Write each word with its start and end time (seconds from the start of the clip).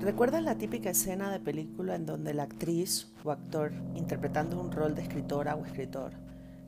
¿Recuerdas 0.00 0.42
la 0.42 0.56
típica 0.56 0.90
escena 0.90 1.30
de 1.30 1.40
película 1.40 1.94
en 1.94 2.06
donde 2.06 2.34
la 2.34 2.44
actriz 2.44 3.12
o 3.22 3.30
actor, 3.30 3.72
interpretando 3.94 4.58
un 4.58 4.72
rol 4.72 4.94
de 4.94 5.02
escritora 5.02 5.54
o 5.56 5.64
escritor, 5.64 6.12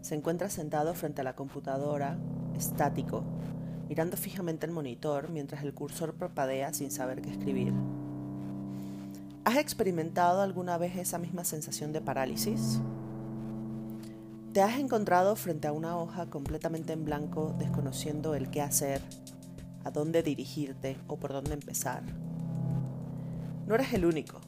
se 0.03 0.15
encuentra 0.15 0.51
sentado 0.51 0.95
frente 0.95 1.23
a 1.23 1.25
la 1.25 1.35
computadora, 1.35 2.19
estático, 2.55 3.25
mirando 3.89 4.17
fijamente 4.17 4.67
el 4.67 4.73
monitor 4.73 5.31
mientras 5.31 5.65
el 5.65 5.75
cursor 5.75 6.15
propadea 6.15 6.73
sin 6.75 6.91
saber 6.91 7.23
qué 7.23 7.31
escribir? 7.31 7.73
¿Has 9.45 9.57
experimentado 9.57 10.43
alguna 10.43 10.79
vez 10.79 10.97
esa 10.97 11.19
misma 11.19 11.45
sensación 11.45 11.93
de 11.93 12.01
parálisis? 12.01 12.81
¿Te 14.53 14.61
has 14.61 14.79
encontrado 14.79 15.35
frente 15.35 15.67
a 15.67 15.73
una 15.73 15.97
hoja 15.97 16.27
completamente 16.27 16.93
en 16.93 17.07
blanco, 17.07 17.55
desconociendo 17.59 18.35
el 18.35 18.51
qué 18.51 18.61
hacer, 18.61 19.01
a 19.83 19.91
dónde 19.91 20.23
dirigirte 20.23 20.99
o 21.07 21.17
por 21.17 21.33
dónde 21.33 21.55
empezar? 21.55 22.03
No 23.67 23.75
eres 23.75 23.95
el 23.95 24.05
único. 24.05 24.43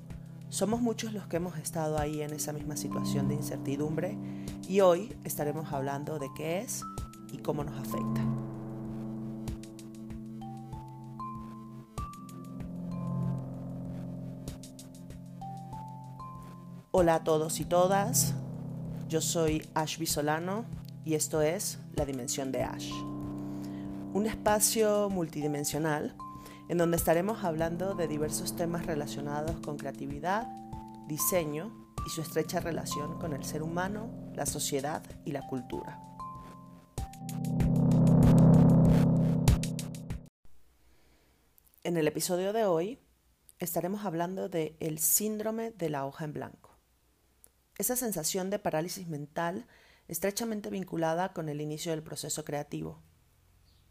Somos 0.50 0.82
muchos 0.82 1.14
los 1.14 1.26
que 1.26 1.38
hemos 1.38 1.56
estado 1.56 1.98
ahí 1.98 2.20
en 2.20 2.34
esa 2.34 2.52
misma 2.52 2.76
situación 2.76 3.28
de 3.28 3.36
incertidumbre 3.36 4.18
y 4.68 4.82
hoy 4.82 5.16
estaremos 5.24 5.72
hablando 5.72 6.18
de 6.18 6.28
qué 6.36 6.58
es 6.60 6.82
y 7.32 7.38
cómo 7.38 7.64
nos 7.64 7.80
afecta. 7.80 8.20
Hola 16.90 17.14
a 17.14 17.24
todos 17.24 17.58
y 17.58 17.64
todas, 17.64 18.34
yo 19.14 19.20
soy 19.20 19.64
Ash 19.74 19.96
Bisolano 19.96 20.64
y 21.04 21.14
esto 21.14 21.40
es 21.40 21.78
La 21.94 22.04
Dimensión 22.04 22.50
de 22.50 22.64
Ash, 22.64 22.90
un 24.12 24.26
espacio 24.26 25.08
multidimensional 25.08 26.16
en 26.68 26.78
donde 26.78 26.96
estaremos 26.96 27.44
hablando 27.44 27.94
de 27.94 28.08
diversos 28.08 28.56
temas 28.56 28.86
relacionados 28.86 29.60
con 29.60 29.76
creatividad, 29.76 30.48
diseño 31.06 31.94
y 32.04 32.10
su 32.10 32.22
estrecha 32.22 32.58
relación 32.58 33.20
con 33.20 33.34
el 33.34 33.44
ser 33.44 33.62
humano, 33.62 34.10
la 34.34 34.46
sociedad 34.46 35.04
y 35.24 35.30
la 35.30 35.46
cultura. 35.46 36.00
En 41.84 41.96
el 41.96 42.08
episodio 42.08 42.52
de 42.52 42.64
hoy 42.64 42.98
estaremos 43.60 44.04
hablando 44.04 44.48
de 44.48 44.76
el 44.80 44.98
síndrome 44.98 45.70
de 45.70 45.88
la 45.88 46.04
hoja 46.04 46.24
en 46.24 46.32
blanco. 46.32 46.73
Esa 47.76 47.96
sensación 47.96 48.50
de 48.50 48.58
parálisis 48.58 49.08
mental 49.08 49.66
estrechamente 50.06 50.70
vinculada 50.70 51.32
con 51.32 51.48
el 51.48 51.60
inicio 51.60 51.92
del 51.92 52.02
proceso 52.02 52.44
creativo. 52.44 53.00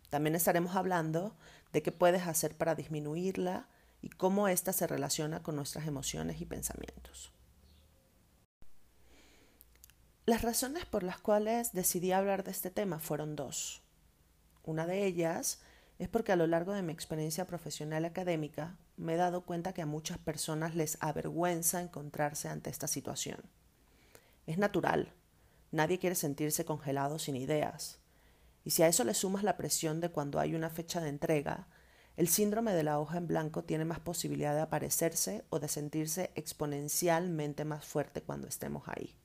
También 0.10 0.36
estaremos 0.36 0.76
hablando 0.76 1.36
de 1.72 1.82
qué 1.82 1.92
puedes 1.92 2.28
hacer 2.28 2.56
para 2.56 2.76
disminuirla 2.76 3.68
y 4.02 4.10
cómo 4.10 4.48
ésta 4.48 4.74
se 4.74 4.88
relaciona 4.88 5.42
con 5.42 5.56
nuestras 5.56 5.88
emociones 5.88 6.40
y 6.40 6.46
pensamientos. 6.46 7.32
Las 10.26 10.42
razones 10.42 10.86
por 10.86 11.04
las 11.04 11.20
cuales 11.20 11.74
decidí 11.74 12.14
hablar 12.14 12.44
de 12.44 12.52
este 12.52 12.70
tema 12.70 13.00
fueron 13.00 13.36
dos. 13.36 13.82
Una 14.64 14.86
de 14.86 15.06
ellas 15.06 15.60
es 16.00 16.08
porque 16.08 16.32
a 16.32 16.38
lo 16.38 16.48
largo 16.48 16.72
de 16.72 16.84
mi 16.84 16.94
experiencia 16.94 17.46
profesional 17.46 18.06
académica 18.06 18.78
me 18.96 19.16
he 19.16 19.18
dado 19.18 19.42
cuenta 19.42 19.74
que 19.74 19.82
a 19.82 19.86
muchas 19.86 20.18
personas 20.20 20.76
les 20.76 20.98
avergüenza 21.02 21.82
encontrarse 21.82 22.48
ante 22.48 22.70
esta 22.70 22.88
situación. 22.88 23.42
Es 24.46 24.58
natural. 24.58 25.14
Nadie 25.72 26.00
quiere 26.00 26.16
sentirse 26.16 26.66
congelado 26.66 27.20
sin 27.20 27.36
ideas. 27.36 28.00
Y 28.64 28.72
si 28.72 28.84
a 28.84 28.88
eso 28.88 29.04
le 29.04 29.14
sumas 29.14 29.44
la 29.44 29.58
presión 29.58 30.02
de 30.02 30.10
cuando 30.10 30.40
hay 30.40 30.56
una 30.56 30.70
fecha 30.70 31.02
de 31.02 31.10
entrega, 31.10 31.68
el 32.16 32.28
síndrome 32.28 32.74
de 32.74 32.84
la 32.84 33.00
hoja 33.00 33.18
en 33.18 33.28
blanco 33.28 33.64
tiene 33.64 33.86
más 33.86 34.00
posibilidad 34.00 34.54
de 34.54 34.62
aparecerse 34.62 35.46
o 35.50 35.60
de 35.60 35.68
sentirse 35.68 36.32
exponencialmente 36.36 37.66
más 37.66 37.84
fuerte 37.86 38.22
cuando 38.22 38.48
estemos 38.48 38.84
ahí. 38.88 39.16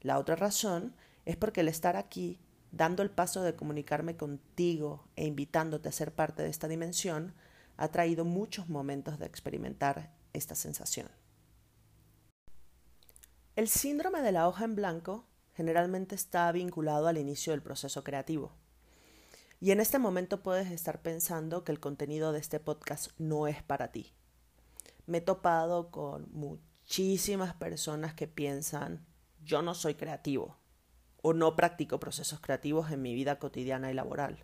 La 0.00 0.18
otra 0.18 0.34
razón 0.36 0.94
es 1.24 1.36
porque 1.36 1.60
el 1.60 1.68
estar 1.68 1.96
aquí, 1.96 2.40
dando 2.72 3.02
el 3.02 3.10
paso 3.10 3.42
de 3.42 3.54
comunicarme 3.54 4.16
contigo 4.16 5.08
e 5.14 5.24
invitándote 5.26 5.88
a 5.88 5.92
ser 5.92 6.12
parte 6.12 6.42
de 6.42 6.50
esta 6.50 6.68
dimensión, 6.68 7.34
ha 7.76 7.88
traído 7.88 8.24
muchos 8.24 8.68
momentos 8.68 9.18
de 9.18 9.26
experimentar 9.26 10.12
esta 10.32 10.54
sensación. 10.54 11.08
El 13.56 13.68
síndrome 13.68 14.20
de 14.20 14.32
la 14.32 14.48
hoja 14.48 14.64
en 14.64 14.74
blanco 14.74 15.28
generalmente 15.54 16.16
está 16.16 16.50
vinculado 16.50 17.06
al 17.06 17.18
inicio 17.18 17.52
del 17.52 17.62
proceso 17.62 18.02
creativo. 18.02 18.52
Y 19.60 19.70
en 19.70 19.78
este 19.78 20.00
momento 20.00 20.42
puedes 20.42 20.72
estar 20.72 21.02
pensando 21.02 21.62
que 21.62 21.70
el 21.70 21.78
contenido 21.78 22.32
de 22.32 22.40
este 22.40 22.58
podcast 22.58 23.12
no 23.16 23.46
es 23.46 23.62
para 23.62 23.92
ti. 23.92 24.12
Me 25.06 25.18
he 25.18 25.20
topado 25.20 25.92
con 25.92 26.26
muchísimas 26.32 27.54
personas 27.54 28.12
que 28.12 28.26
piensan, 28.26 29.06
yo 29.44 29.62
no 29.62 29.74
soy 29.74 29.94
creativo 29.94 30.58
o 31.22 31.32
no 31.32 31.54
practico 31.54 32.00
procesos 32.00 32.40
creativos 32.40 32.90
en 32.90 33.02
mi 33.02 33.14
vida 33.14 33.38
cotidiana 33.38 33.88
y 33.88 33.94
laboral. 33.94 34.42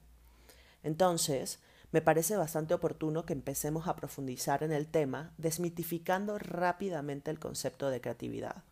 Entonces, 0.85 1.59
me 1.91 2.01
parece 2.01 2.37
bastante 2.37 2.75
oportuno 2.75 3.27
que 3.27 3.33
empecemos 3.33 3.89
a 3.89 3.97
profundizar 3.97 4.63
en 4.63 4.71
el 4.71 4.87
tema, 4.87 5.35
desmitificando 5.37 6.39
rápidamente 6.39 7.33
el 7.33 7.41
concepto 7.41 7.91
de 7.91 8.01
creatividad. 8.01 8.63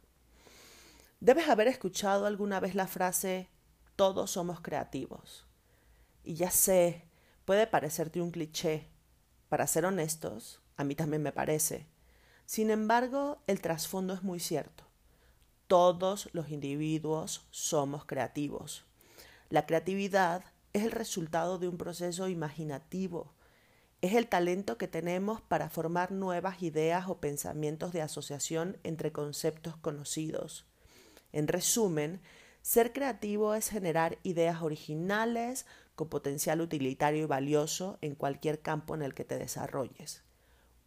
Debes 1.20 1.48
haber 1.48 1.66
escuchado 1.66 2.26
alguna 2.26 2.60
vez 2.60 2.74
la 2.76 2.86
frase 2.86 3.48
todos 3.98 4.30
somos 4.30 4.60
creativos. 4.60 5.44
Y 6.22 6.34
ya 6.34 6.52
sé, 6.52 7.08
puede 7.44 7.66
parecerte 7.66 8.22
un 8.22 8.30
cliché. 8.30 8.86
Para 9.48 9.66
ser 9.66 9.84
honestos, 9.84 10.62
a 10.76 10.84
mí 10.84 10.94
también 10.94 11.24
me 11.24 11.32
parece. 11.32 11.88
Sin 12.46 12.70
embargo, 12.70 13.42
el 13.48 13.60
trasfondo 13.60 14.14
es 14.14 14.22
muy 14.22 14.38
cierto. 14.38 14.84
Todos 15.66 16.28
los 16.32 16.50
individuos 16.50 17.48
somos 17.50 18.04
creativos. 18.04 18.84
La 19.50 19.66
creatividad 19.66 20.44
es 20.72 20.84
el 20.84 20.92
resultado 20.92 21.58
de 21.58 21.66
un 21.66 21.78
proceso 21.78 22.28
imaginativo. 22.28 23.34
Es 24.00 24.14
el 24.14 24.28
talento 24.28 24.78
que 24.78 24.86
tenemos 24.86 25.40
para 25.40 25.68
formar 25.68 26.12
nuevas 26.12 26.62
ideas 26.62 27.08
o 27.08 27.18
pensamientos 27.18 27.92
de 27.92 28.02
asociación 28.02 28.78
entre 28.84 29.10
conceptos 29.10 29.76
conocidos. 29.76 30.67
En 31.32 31.48
resumen, 31.48 32.20
ser 32.62 32.92
creativo 32.92 33.54
es 33.54 33.70
generar 33.70 34.18
ideas 34.22 34.62
originales 34.62 35.66
con 35.94 36.08
potencial 36.08 36.60
utilitario 36.60 37.22
y 37.22 37.26
valioso 37.26 37.98
en 38.02 38.14
cualquier 38.14 38.60
campo 38.60 38.94
en 38.94 39.02
el 39.02 39.14
que 39.14 39.24
te 39.24 39.38
desarrolles. 39.38 40.22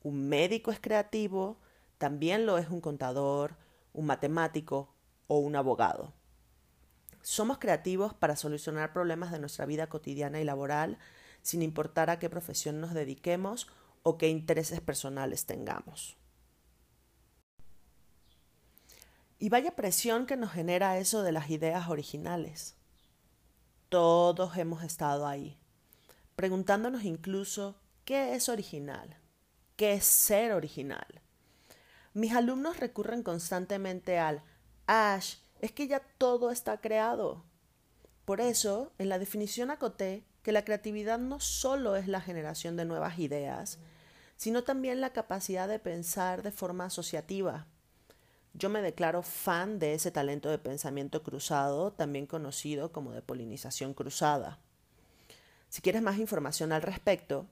Un 0.04 0.30
médico 0.30 0.72
es 0.72 0.80
creativo, 0.80 1.60
también 1.98 2.46
lo 2.46 2.58
es 2.58 2.70
un 2.70 2.82
contador, 2.82 3.58
un 3.94 4.06
matemático 4.06 4.94
o 5.28 5.40
un 5.40 5.56
abogado. 5.56 6.14
Somos 7.22 7.60
creativos 7.60 8.14
para 8.14 8.36
solucionar 8.36 8.94
problemas 8.94 9.32
de 9.32 9.40
nuestra 9.40 9.66
vida 9.66 9.88
cotidiana 9.88 10.42
y 10.42 10.44
laboral, 10.44 10.98
sin 11.42 11.62
importar 11.62 12.10
a 12.10 12.20
qué 12.20 12.30
profesión 12.30 12.82
nos 12.82 12.94
dediquemos 12.94 13.68
o 14.04 14.18
qué 14.18 14.30
intereses 14.30 14.82
personales 14.82 15.46
tengamos. 15.46 16.21
Y 19.42 19.50
vaya 19.50 19.76
presión 19.76 20.28
que 20.28 20.38
nos 20.38 20.52
genera 20.52 21.00
eso 21.00 21.24
de 21.24 21.32
las 21.32 21.50
ideas 21.50 21.90
originales. 21.90 22.76
Todos 23.90 24.56
hemos 24.56 24.84
estado 24.84 25.26
ahí, 25.26 25.60
preguntándonos 26.36 27.06
incluso 27.06 27.76
qué 28.06 28.36
es 28.36 28.50
original, 28.50 29.18
qué 29.78 29.94
es 29.94 30.06
ser 30.06 30.52
original. 30.54 31.08
Mis 32.14 32.34
alumnos 32.34 32.80
recurren 32.80 33.24
constantemente 33.24 34.20
al 34.20 34.44
Ash, 34.86 35.38
es 35.60 35.72
que 35.72 35.88
ya 35.88 36.02
todo 36.20 36.52
está 36.52 36.80
creado. 36.80 37.44
Por 38.26 38.42
eso, 38.42 38.94
en 39.00 39.10
la 39.10 39.18
definición 39.18 39.72
acoté 39.72 40.24
que 40.44 40.52
la 40.52 40.64
creatividad 40.64 41.18
no 41.18 41.40
solo 41.40 41.96
es 41.96 42.08
la 42.08 42.22
generación 42.22 42.78
de 42.78 42.86
nuevas 42.86 43.18
ideas, 43.18 43.80
sino 44.38 44.64
también 44.64 45.02
la 45.02 45.14
capacidad 45.14 45.68
de 45.68 45.80
pensar 45.80 46.44
de 46.44 46.52
forma 46.52 46.86
asociativa, 46.86 47.66
yo 48.54 48.70
me 48.70 48.82
declaro 48.82 49.24
fan 49.24 49.80
de 49.80 49.94
ese 49.94 50.12
talento 50.12 50.50
de 50.50 50.58
pensamiento 50.58 51.24
cruzado, 51.24 51.92
también 51.94 52.26
conocido 52.26 52.92
como 52.92 53.12
de 53.12 53.22
polinización 53.22 53.94
cruzada. 53.94 54.60
Si 55.70 55.82
quieres 55.82 56.02
más 56.02 56.20
información 56.20 56.72
al 56.72 56.82
respecto, 56.82 57.48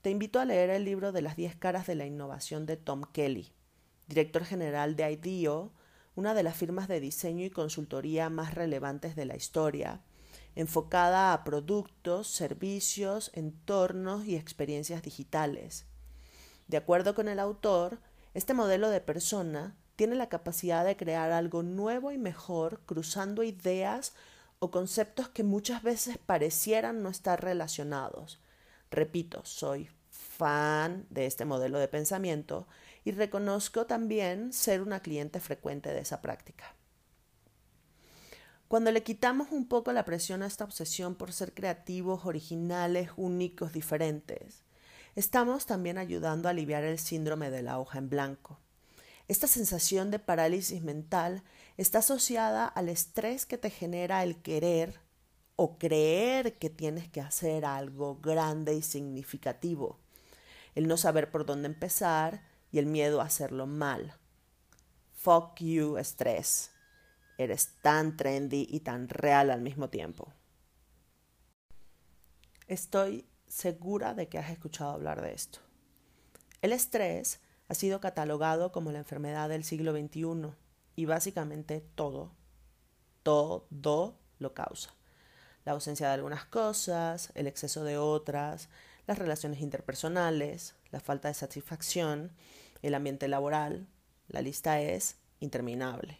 te 0.00 0.10
invito 0.10 0.38
a 0.38 0.44
leer 0.44 0.70
el 0.70 0.84
libro 0.84 1.12
de 1.12 1.22
las 1.22 1.34
10 1.34 1.56
caras 1.56 1.86
de 1.86 1.96
la 1.96 2.06
innovación 2.06 2.66
de 2.66 2.76
Tom 2.76 3.02
Kelly, 3.12 3.52
director 4.06 4.44
general 4.44 4.96
de 4.96 5.10
IDEO, 5.10 5.72
una 6.14 6.34
de 6.34 6.44
las 6.44 6.56
firmas 6.56 6.86
de 6.86 7.00
diseño 7.00 7.44
y 7.44 7.50
consultoría 7.50 8.30
más 8.30 8.54
relevantes 8.54 9.16
de 9.16 9.24
la 9.24 9.34
historia, 9.34 10.02
enfocada 10.54 11.32
a 11.32 11.42
productos, 11.42 12.28
servicios, 12.28 13.32
entornos 13.34 14.24
y 14.24 14.36
experiencias 14.36 15.02
digitales. 15.02 15.86
De 16.68 16.76
acuerdo 16.76 17.14
con 17.14 17.28
el 17.28 17.40
autor, 17.40 17.98
este 18.34 18.54
modelo 18.54 18.90
de 18.90 19.00
persona 19.00 19.76
tiene 19.96 20.14
la 20.14 20.28
capacidad 20.28 20.84
de 20.84 20.96
crear 20.96 21.30
algo 21.32 21.62
nuevo 21.62 22.12
y 22.12 22.18
mejor 22.18 22.80
cruzando 22.86 23.42
ideas 23.42 24.14
o 24.58 24.70
conceptos 24.70 25.28
que 25.28 25.42
muchas 25.42 25.82
veces 25.82 26.18
parecieran 26.18 27.02
no 27.02 27.08
estar 27.08 27.42
relacionados. 27.42 28.40
Repito, 28.90 29.44
soy 29.44 29.90
fan 30.10 31.06
de 31.10 31.26
este 31.26 31.44
modelo 31.44 31.78
de 31.78 31.88
pensamiento 31.88 32.66
y 33.04 33.12
reconozco 33.12 33.86
también 33.86 34.52
ser 34.52 34.82
una 34.82 35.00
cliente 35.00 35.40
frecuente 35.40 35.90
de 35.90 36.00
esa 36.00 36.22
práctica. 36.22 36.74
Cuando 38.68 38.90
le 38.90 39.02
quitamos 39.02 39.52
un 39.52 39.68
poco 39.68 39.92
la 39.92 40.04
presión 40.04 40.42
a 40.42 40.46
esta 40.46 40.64
obsesión 40.64 41.14
por 41.14 41.32
ser 41.32 41.52
creativos, 41.52 42.24
originales, 42.24 43.10
únicos, 43.16 43.72
diferentes, 43.72 44.64
estamos 45.14 45.66
también 45.66 45.98
ayudando 45.98 46.48
a 46.48 46.52
aliviar 46.52 46.82
el 46.82 46.98
síndrome 46.98 47.50
de 47.50 47.62
la 47.62 47.78
hoja 47.78 47.98
en 47.98 48.08
blanco. 48.08 48.58
Esta 49.26 49.46
sensación 49.46 50.10
de 50.10 50.18
parálisis 50.18 50.82
mental 50.82 51.42
está 51.76 51.98
asociada 51.98 52.66
al 52.66 52.88
estrés 52.88 53.46
que 53.46 53.56
te 53.56 53.70
genera 53.70 54.22
el 54.22 54.42
querer 54.42 55.00
o 55.56 55.78
creer 55.78 56.58
que 56.58 56.68
tienes 56.68 57.08
que 57.08 57.20
hacer 57.20 57.64
algo 57.64 58.20
grande 58.20 58.74
y 58.74 58.82
significativo, 58.82 59.98
el 60.74 60.88
no 60.88 60.96
saber 60.96 61.30
por 61.30 61.46
dónde 61.46 61.68
empezar 61.68 62.42
y 62.70 62.78
el 62.78 62.86
miedo 62.86 63.20
a 63.20 63.24
hacerlo 63.24 63.66
mal. 63.66 64.14
Fuck 65.14 65.60
you, 65.60 65.96
estrés. 65.96 66.70
Eres 67.38 67.70
tan 67.82 68.16
trendy 68.16 68.66
y 68.68 68.80
tan 68.80 69.08
real 69.08 69.50
al 69.50 69.62
mismo 69.62 69.88
tiempo. 69.88 70.32
Estoy 72.66 73.26
segura 73.46 74.14
de 74.14 74.28
que 74.28 74.38
has 74.38 74.50
escuchado 74.50 74.90
hablar 74.90 75.22
de 75.22 75.32
esto. 75.32 75.60
El 76.60 76.72
estrés 76.72 77.40
ha 77.68 77.74
sido 77.74 78.00
catalogado 78.00 78.72
como 78.72 78.92
la 78.92 78.98
enfermedad 78.98 79.48
del 79.48 79.64
siglo 79.64 79.92
XXI 79.92 80.52
y 80.96 81.04
básicamente 81.06 81.80
todo, 81.94 82.32
todo 83.22 84.18
lo 84.38 84.54
causa. 84.54 84.94
La 85.64 85.72
ausencia 85.72 86.08
de 86.08 86.14
algunas 86.14 86.44
cosas, 86.44 87.32
el 87.34 87.46
exceso 87.46 87.84
de 87.84 87.96
otras, 87.96 88.68
las 89.06 89.18
relaciones 89.18 89.60
interpersonales, 89.60 90.74
la 90.90 91.00
falta 91.00 91.28
de 91.28 91.34
satisfacción, 91.34 92.32
el 92.82 92.94
ambiente 92.94 93.28
laboral. 93.28 93.86
La 94.28 94.42
lista 94.42 94.80
es 94.80 95.16
interminable. 95.40 96.18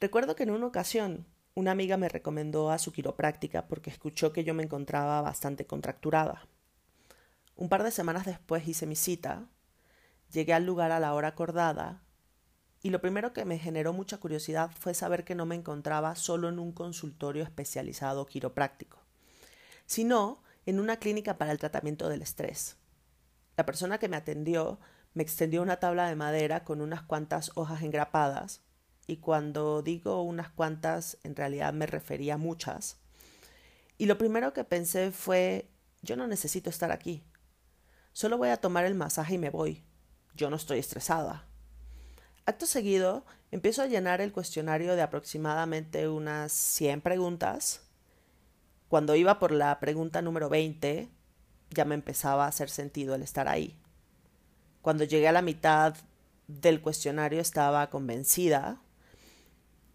Recuerdo 0.00 0.34
que 0.34 0.44
en 0.44 0.50
una 0.50 0.66
ocasión 0.66 1.26
una 1.54 1.72
amiga 1.72 1.96
me 1.96 2.08
recomendó 2.08 2.70
a 2.70 2.78
su 2.78 2.92
quiropráctica 2.92 3.66
porque 3.66 3.90
escuchó 3.90 4.32
que 4.32 4.44
yo 4.44 4.54
me 4.54 4.62
encontraba 4.62 5.20
bastante 5.20 5.66
contracturada. 5.66 6.46
Un 7.60 7.68
par 7.68 7.82
de 7.82 7.90
semanas 7.90 8.24
después 8.24 8.66
hice 8.66 8.86
mi 8.86 8.96
cita, 8.96 9.46
llegué 10.32 10.54
al 10.54 10.64
lugar 10.64 10.92
a 10.92 10.98
la 10.98 11.12
hora 11.12 11.28
acordada 11.28 12.02
y 12.80 12.88
lo 12.88 13.02
primero 13.02 13.34
que 13.34 13.44
me 13.44 13.58
generó 13.58 13.92
mucha 13.92 14.16
curiosidad 14.16 14.70
fue 14.70 14.94
saber 14.94 15.24
que 15.24 15.34
no 15.34 15.44
me 15.44 15.56
encontraba 15.56 16.16
solo 16.16 16.48
en 16.48 16.58
un 16.58 16.72
consultorio 16.72 17.44
especializado 17.44 18.24
quiropráctico, 18.24 19.02
sino 19.84 20.42
en 20.64 20.80
una 20.80 20.96
clínica 20.96 21.36
para 21.36 21.52
el 21.52 21.58
tratamiento 21.58 22.08
del 22.08 22.22
estrés. 22.22 22.78
La 23.58 23.66
persona 23.66 23.98
que 23.98 24.08
me 24.08 24.16
atendió 24.16 24.80
me 25.12 25.22
extendió 25.22 25.60
una 25.60 25.76
tabla 25.76 26.08
de 26.08 26.16
madera 26.16 26.64
con 26.64 26.80
unas 26.80 27.02
cuantas 27.02 27.52
hojas 27.56 27.82
engrapadas 27.82 28.62
y 29.06 29.18
cuando 29.18 29.82
digo 29.82 30.22
unas 30.22 30.48
cuantas, 30.48 31.18
en 31.24 31.36
realidad 31.36 31.74
me 31.74 31.84
refería 31.84 32.34
a 32.34 32.38
muchas. 32.38 32.96
Y 33.98 34.06
lo 34.06 34.16
primero 34.16 34.54
que 34.54 34.64
pensé 34.64 35.12
fue, 35.12 35.68
yo 36.00 36.16
no 36.16 36.26
necesito 36.26 36.70
estar 36.70 36.90
aquí. 36.90 37.22
Solo 38.12 38.38
voy 38.38 38.48
a 38.48 38.56
tomar 38.56 38.84
el 38.84 38.94
masaje 38.94 39.34
y 39.34 39.38
me 39.38 39.50
voy. 39.50 39.84
Yo 40.34 40.50
no 40.50 40.56
estoy 40.56 40.78
estresada. 40.78 41.46
Acto 42.46 42.66
seguido, 42.66 43.24
empiezo 43.50 43.82
a 43.82 43.86
llenar 43.86 44.20
el 44.20 44.32
cuestionario 44.32 44.96
de 44.96 45.02
aproximadamente 45.02 46.08
unas 46.08 46.52
100 46.52 47.00
preguntas. 47.00 47.82
Cuando 48.88 49.14
iba 49.14 49.38
por 49.38 49.52
la 49.52 49.78
pregunta 49.78 50.22
número 50.22 50.48
20, 50.48 51.08
ya 51.70 51.84
me 51.84 51.94
empezaba 51.94 52.44
a 52.44 52.48
hacer 52.48 52.70
sentido 52.70 53.14
el 53.14 53.22
estar 53.22 53.48
ahí. 53.48 53.78
Cuando 54.82 55.04
llegué 55.04 55.28
a 55.28 55.32
la 55.32 55.42
mitad 55.42 55.94
del 56.48 56.80
cuestionario 56.80 57.40
estaba 57.40 57.88
convencida 57.90 58.80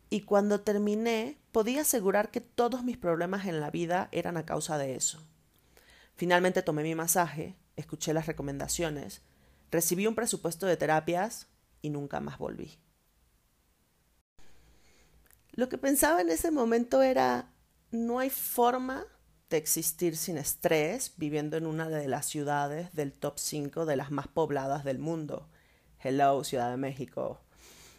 y 0.10 0.22
cuando 0.22 0.62
terminé 0.62 1.38
podía 1.52 1.82
asegurar 1.82 2.32
que 2.32 2.40
todos 2.40 2.84
mis 2.84 2.98
problemas 2.98 3.46
en 3.48 3.60
la 3.60 3.72
vida 3.72 4.08
eran 4.12 4.38
a 4.38 4.46
causa 4.46 4.78
de 4.78 4.96
eso. 4.96 5.20
Finalmente 6.16 6.62
tomé 6.62 6.84
mi 6.84 6.96
masaje, 6.96 7.56
escuché 7.76 8.14
las 8.14 8.28
recomendaciones, 8.28 9.22
recibí 9.72 10.08
un 10.08 10.16
presupuesto 10.16 10.66
de 10.66 10.78
terapias 10.78 11.48
y 11.82 11.90
nunca 11.90 12.20
más 12.20 12.38
volví. 12.38 12.78
Lo 15.52 15.70
que 15.70 15.78
pensaba 15.78 16.22
en 16.22 16.30
ese 16.30 16.52
momento 16.52 17.02
era, 17.02 17.54
no 17.92 18.20
hay 18.20 18.30
forma 18.30 19.06
de 19.50 19.58
existir 19.58 20.18
sin 20.18 20.38
estrés 20.38 21.14
viviendo 21.18 21.56
en 21.56 21.66
una 21.66 21.90
de 21.90 22.08
las 22.08 22.26
ciudades 22.26 22.94
del 22.94 23.14
top 23.14 23.38
5 23.38 23.86
de 23.86 23.96
las 23.96 24.12
más 24.12 24.28
pobladas 24.28 24.84
del 24.84 25.00
mundo. 25.00 25.50
Hello, 26.00 26.44
Ciudad 26.44 26.72
de 26.72 26.78
México 26.78 27.46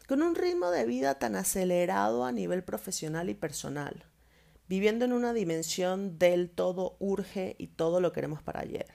con 0.06 0.22
un 0.22 0.36
ritmo 0.36 0.70
de 0.70 0.86
vida 0.86 1.18
tan 1.18 1.34
acelerado 1.34 2.24
a 2.24 2.32
nivel 2.32 2.62
profesional 2.62 3.28
y 3.28 3.34
personal, 3.34 4.04
viviendo 4.68 5.04
en 5.04 5.12
una 5.12 5.32
dimensión 5.32 6.18
del 6.18 6.48
todo 6.48 6.96
urge 7.00 7.56
y 7.58 7.66
todo 7.68 8.00
lo 8.00 8.12
queremos 8.12 8.40
para 8.42 8.60
ayer, 8.60 8.86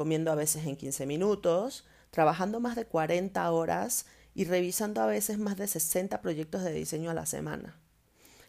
comiendo 0.00 0.32
a 0.32 0.34
veces 0.34 0.64
en 0.64 0.76
15 0.76 1.04
minutos, 1.04 1.84
trabajando 2.10 2.58
más 2.58 2.74
de 2.74 2.86
40 2.86 3.50
horas 3.50 4.06
y 4.34 4.46
revisando 4.46 5.02
a 5.02 5.06
veces 5.06 5.36
más 5.36 5.58
de 5.58 5.68
60 5.68 6.22
proyectos 6.22 6.64
de 6.64 6.72
diseño 6.72 7.10
a 7.10 7.14
la 7.14 7.26
semana. 7.26 7.78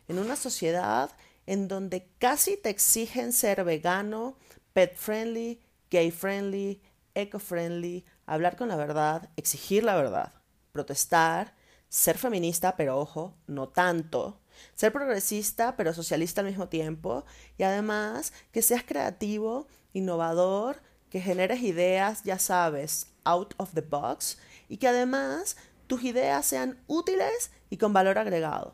En 0.08 0.18
una 0.18 0.38
sociedad 0.38 1.12
en 1.46 1.68
donde 1.68 2.08
casi 2.20 2.56
te 2.56 2.70
exigen 2.70 3.34
ser 3.34 3.66
vegano, 3.66 4.38
pet 4.72 4.96
friendly, 4.96 5.60
gay 5.90 6.10
friendly, 6.10 6.82
eco 7.16 7.38
friendly, 7.38 8.06
hablar 8.26 8.56
con 8.56 8.70
la 8.70 8.78
verdad, 8.78 9.30
exigir 9.36 9.84
la 9.84 9.98
verdad, 9.98 10.32
protestar, 10.72 11.54
ser 11.90 12.18
feminista, 12.18 12.78
pero 12.78 12.98
ojo, 12.98 13.36
no 13.46 13.68
tanto, 13.68 14.40
ser 14.74 14.94
progresista, 14.94 15.76
pero 15.76 15.94
socialista 15.94 16.40
al 16.40 16.48
mismo 16.48 16.70
tiempo, 16.70 17.26
y 17.58 17.64
además 17.64 18.32
que 18.54 18.62
seas 18.62 18.86
creativo, 18.86 19.68
innovador, 19.92 20.82
que 21.12 21.22
generes 21.22 21.62
ideas, 21.62 22.24
ya 22.24 22.40
sabes, 22.40 23.14
out 23.24 23.54
of 23.58 23.74
the 23.76 23.82
box, 23.82 24.40
y 24.68 24.78
que 24.78 24.88
además 24.88 25.58
tus 25.86 26.04
ideas 26.04 26.46
sean 26.46 26.80
útiles 26.88 27.52
y 27.70 27.78
con 27.78 27.94
valor 27.94 28.18
agregado. 28.18 28.74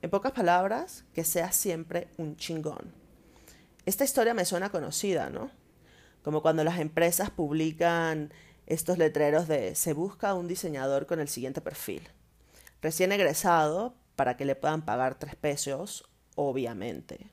En 0.00 0.10
pocas 0.10 0.30
palabras, 0.30 1.04
que 1.12 1.24
seas 1.24 1.56
siempre 1.56 2.08
un 2.16 2.36
chingón. 2.36 2.94
Esta 3.86 4.04
historia 4.04 4.34
me 4.34 4.44
suena 4.44 4.70
conocida, 4.70 5.30
¿no? 5.30 5.50
Como 6.22 6.42
cuando 6.42 6.62
las 6.62 6.78
empresas 6.78 7.30
publican 7.30 8.32
estos 8.66 8.98
letreros 8.98 9.48
de 9.48 9.74
se 9.74 9.92
busca 9.92 10.34
un 10.34 10.46
diseñador 10.46 11.06
con 11.06 11.18
el 11.18 11.28
siguiente 11.28 11.60
perfil 11.60 12.08
recién 12.82 13.12
egresado 13.12 13.94
para 14.16 14.36
que 14.36 14.44
le 14.44 14.56
puedan 14.56 14.82
pagar 14.82 15.14
tres 15.14 15.36
pesos, 15.36 16.10
obviamente. 16.34 17.30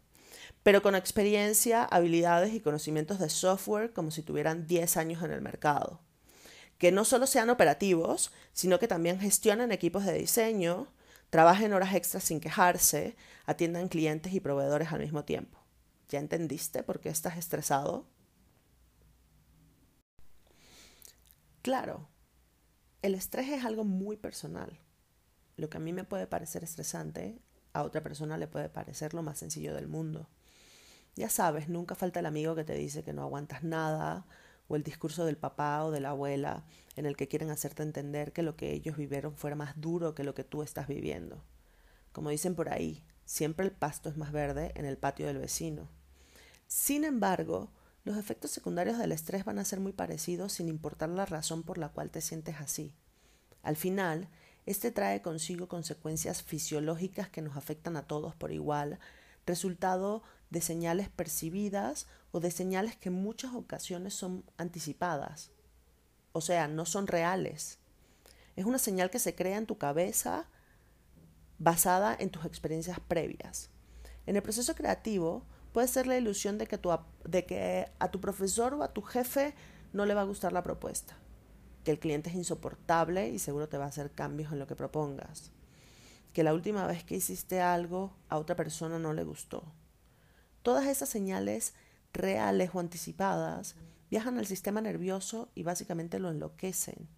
Pero 0.64 0.82
con 0.82 0.96
experiencia, 0.96 1.84
habilidades 1.84 2.54
y 2.54 2.60
conocimientos 2.60 3.20
de 3.20 3.30
software 3.30 3.94
como 3.94 4.12
si 4.12 4.24
tuvieran 4.24 4.68
10 4.68 4.98
años 4.98 5.24
en 5.24 5.32
el 5.32 5.42
mercado. 5.42 6.02
Que 6.78 6.92
no 6.92 7.06
solo 7.06 7.28
sean 7.28 7.50
operativos, 7.50 8.32
sino 8.54 8.80
que 8.80 8.88
también 8.88 9.20
gestionen 9.20 9.72
equipos 9.72 10.06
de 10.06 10.14
diseño, 10.14 10.88
trabajen 11.30 11.74
horas 11.74 11.94
extras 11.94 12.24
sin 12.24 12.40
quejarse, 12.40 13.16
atiendan 13.46 13.88
clientes 13.88 14.34
y 14.34 14.40
proveedores 14.40 14.92
al 14.92 15.00
mismo 15.00 15.26
tiempo. 15.26 15.60
¿Ya 16.10 16.20
entendiste 16.20 16.84
por 16.84 17.00
qué 17.00 17.10
estás 17.10 17.38
estresado? 17.38 18.08
Claro, 21.62 22.10
el 23.02 23.16
estrés 23.16 23.50
es 23.50 23.66
algo 23.66 23.84
muy 23.84 24.18
personal 24.18 24.80
lo 25.60 25.70
que 25.70 25.78
a 25.78 25.82
mí 25.82 25.94
me 25.94 26.04
puede 26.04 26.26
parecer 26.26 26.64
estresante, 26.64 27.40
a 27.74 27.84
otra 27.84 28.02
persona 28.02 28.38
le 28.38 28.48
puede 28.48 28.70
parecer 28.70 29.14
lo 29.14 29.22
más 29.22 29.38
sencillo 29.38 29.76
del 29.76 29.88
mundo. 29.88 30.28
Ya 31.20 31.30
sabes, 31.30 31.68
nunca 31.68 31.96
falta 31.96 32.22
el 32.22 32.26
amigo 32.28 32.56
que 32.56 32.64
te 32.64 32.76
dice 32.76 33.04
que 33.04 33.12
no 33.12 33.24
aguantas 33.24 33.62
nada, 33.62 34.26
o 34.70 34.78
el 34.78 34.84
discurso 34.84 35.26
del 35.26 35.36
papá 35.36 35.84
o 35.84 35.92
de 35.92 36.00
la 36.00 36.12
abuela 36.12 36.64
en 36.96 37.06
el 37.06 37.18
que 37.18 37.28
quieren 37.28 37.50
hacerte 37.50 37.84
entender 37.84 38.32
que 38.32 38.42
lo 38.42 38.56
que 38.56 38.72
ellos 38.72 38.96
vivieron 38.96 39.36
fuera 39.36 39.58
más 39.58 39.82
duro 39.82 40.16
que 40.16 40.24
lo 40.24 40.34
que 40.34 40.46
tú 40.46 40.64
estás 40.64 40.88
viviendo. 40.88 41.44
Como 42.14 42.30
dicen 42.30 42.56
por 42.56 42.70
ahí, 42.70 43.04
siempre 43.26 43.66
el 43.66 43.74
pasto 43.74 44.08
es 44.08 44.16
más 44.16 44.32
verde 44.32 44.72
en 44.76 44.86
el 44.86 44.98
patio 44.98 45.28
del 45.28 45.40
vecino. 45.40 45.90
Sin 46.68 47.04
embargo, 47.04 47.70
los 48.06 48.16
efectos 48.16 48.52
secundarios 48.52 48.98
del 48.98 49.12
estrés 49.12 49.44
van 49.44 49.60
a 49.60 49.66
ser 49.66 49.82
muy 49.82 49.92
parecidos 49.92 50.54
sin 50.54 50.70
importar 50.70 51.10
la 51.10 51.26
razón 51.26 51.64
por 51.64 51.78
la 51.78 51.90
cual 51.90 52.12
te 52.12 52.22
sientes 52.22 52.56
así. 52.62 52.94
Al 53.62 53.76
final, 53.76 54.30
este 54.66 54.90
trae 54.90 55.22
consigo 55.22 55.68
consecuencias 55.68 56.44
fisiológicas 56.44 57.28
que 57.28 57.42
nos 57.42 57.58
afectan 57.58 57.98
a 57.98 58.08
todos 58.08 58.38
por 58.38 58.54
igual, 58.54 59.00
resultado 59.46 60.24
de 60.50 60.62
señales 60.62 61.10
percibidas 61.10 62.08
o 62.32 62.40
de 62.40 62.52
señales 62.52 62.96
que 62.96 63.10
en 63.10 63.16
muchas 63.16 63.54
ocasiones 63.54 64.14
son 64.14 64.44
anticipadas, 64.58 65.52
o 66.32 66.42
sea, 66.42 66.68
no 66.68 66.86
son 66.86 67.08
reales. 67.08 67.80
Es 68.56 68.66
una 68.66 68.78
señal 68.78 69.10
que 69.10 69.20
se 69.20 69.36
crea 69.36 69.58
en 69.58 69.66
tu 69.66 69.78
cabeza 69.78 70.48
basada 71.60 72.16
en 72.18 72.30
tus 72.30 72.46
experiencias 72.46 73.00
previas. 73.00 73.70
En 74.26 74.36
el 74.36 74.42
proceso 74.42 74.76
creativo 74.76 75.44
puede 75.72 75.88
ser 75.88 76.08
la 76.08 76.18
ilusión 76.18 76.58
de 76.58 76.68
que, 76.68 76.78
tu, 76.78 76.92
de 77.26 77.46
que 77.46 77.92
a 78.00 78.10
tu 78.12 78.20
profesor 78.22 78.74
o 78.74 78.84
a 78.84 78.94
tu 78.94 79.02
jefe 79.02 79.54
no 79.94 80.06
le 80.06 80.14
va 80.14 80.22
a 80.22 80.26
gustar 80.26 80.54
la 80.54 80.64
propuesta, 80.64 81.18
que 81.84 81.92
el 81.92 82.00
cliente 82.00 82.30
es 82.30 82.36
insoportable 82.36 83.30
y 83.30 83.40
seguro 83.40 83.70
te 83.70 83.78
va 83.78 83.86
a 83.86 83.90
hacer 83.90 84.12
cambios 84.12 84.52
en 84.52 84.60
lo 84.60 84.68
que 84.68 84.76
propongas, 84.76 85.52
que 86.34 86.44
la 86.44 86.54
última 86.54 86.86
vez 86.88 87.04
que 87.04 87.16
hiciste 87.16 87.62
algo 87.62 88.14
a 88.30 88.38
otra 88.38 88.56
persona 88.56 89.00
no 89.00 89.14
le 89.14 89.24
gustó. 89.24 89.64
Todas 90.70 90.86
esas 90.86 91.10
señales 91.10 91.74
reales 92.14 92.70
o 92.74 92.80
anticipadas 92.80 93.76
viajan 94.12 94.38
al 94.38 94.46
sistema 94.46 94.82
nervioso 94.82 95.50
y 95.56 95.64
básicamente 95.64 96.20
lo 96.20 96.30
enloquecen, 96.30 97.10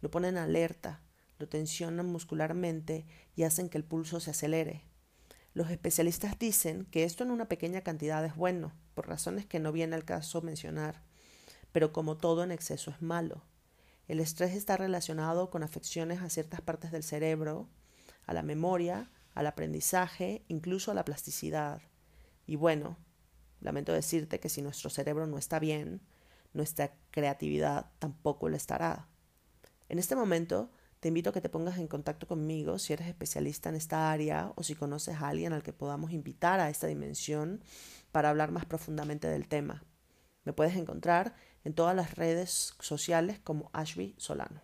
lo 0.00 0.10
ponen 0.10 0.38
alerta, 0.38 1.02
lo 1.38 1.46
tensionan 1.46 2.06
muscularmente 2.06 3.04
y 3.34 3.42
hacen 3.42 3.68
que 3.68 3.76
el 3.76 3.84
pulso 3.84 4.18
se 4.18 4.30
acelere. 4.30 4.86
Los 5.52 5.68
especialistas 5.68 6.38
dicen 6.38 6.86
que 6.86 7.04
esto 7.04 7.22
en 7.22 7.32
una 7.32 7.50
pequeña 7.50 7.82
cantidad 7.82 8.24
es 8.24 8.34
bueno, 8.34 8.72
por 8.94 9.06
razones 9.06 9.44
que 9.44 9.60
no 9.60 9.72
viene 9.72 9.94
al 9.94 10.06
caso 10.06 10.40
mencionar, 10.40 11.02
pero 11.72 11.92
como 11.92 12.16
todo 12.16 12.44
en 12.44 12.50
exceso 12.50 12.90
es 12.90 13.02
malo. 13.02 13.44
El 14.08 14.20
estrés 14.20 14.56
está 14.56 14.78
relacionado 14.78 15.50
con 15.50 15.62
afecciones 15.62 16.22
a 16.22 16.30
ciertas 16.30 16.62
partes 16.62 16.92
del 16.92 17.02
cerebro, 17.02 17.68
a 18.24 18.32
la 18.32 18.42
memoria, 18.42 19.10
al 19.34 19.46
aprendizaje, 19.46 20.46
incluso 20.48 20.92
a 20.92 20.94
la 20.94 21.04
plasticidad. 21.04 21.82
Y 22.46 22.56
bueno, 22.56 22.96
lamento 23.60 23.92
decirte 23.92 24.40
que 24.40 24.48
si 24.48 24.62
nuestro 24.62 24.90
cerebro 24.90 25.26
no 25.26 25.38
está 25.38 25.58
bien, 25.58 26.00
nuestra 26.52 26.94
creatividad 27.10 27.90
tampoco 27.98 28.48
lo 28.48 28.56
estará. 28.56 29.08
En 29.88 29.98
este 29.98 30.16
momento, 30.16 30.70
te 31.00 31.08
invito 31.08 31.30
a 31.30 31.32
que 31.32 31.40
te 31.40 31.48
pongas 31.48 31.78
en 31.78 31.88
contacto 31.88 32.26
conmigo 32.26 32.78
si 32.78 32.92
eres 32.92 33.08
especialista 33.08 33.68
en 33.68 33.76
esta 33.76 34.10
área 34.10 34.52
o 34.56 34.62
si 34.62 34.74
conoces 34.74 35.16
a 35.16 35.28
alguien 35.28 35.52
al 35.52 35.62
que 35.62 35.72
podamos 35.72 36.12
invitar 36.12 36.58
a 36.60 36.70
esta 36.70 36.86
dimensión 36.86 37.62
para 38.12 38.30
hablar 38.30 38.50
más 38.50 38.64
profundamente 38.64 39.28
del 39.28 39.46
tema. 39.46 39.84
Me 40.44 40.52
puedes 40.52 40.76
encontrar 40.76 41.34
en 41.64 41.74
todas 41.74 41.94
las 41.94 42.14
redes 42.14 42.74
sociales 42.80 43.38
como 43.40 43.70
Ashby 43.72 44.14
Solano. 44.16 44.62